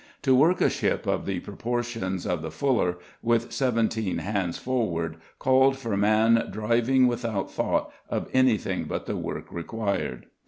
To 0.23 0.33
work 0.35 0.61
a 0.61 0.69
ship 0.71 1.05
of 1.05 1.27
the 1.27 1.41
proportions 1.41 2.25
of 2.25 2.41
the 2.41 2.49
Fuller, 2.49 2.97
with 3.21 3.51
seventeen 3.53 4.17
hands 4.17 4.57
forward, 4.57 5.17
called 5.37 5.77
for 5.77 5.95
man 5.95 6.47
driving 6.51 7.05
without 7.07 7.51
thought 7.51 7.91
of 8.09 8.27
anything 8.33 8.85
but 8.85 9.05
the 9.05 9.15
work 9.15 9.51
required. 9.51 10.25